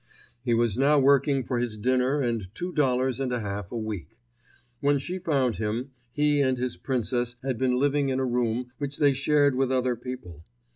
[0.43, 4.17] He was now working for his dinner and two dollars and a half a week.
[4.79, 8.97] When she found him, he and his princess had been living in a room which
[8.97, 10.43] they shared with other people.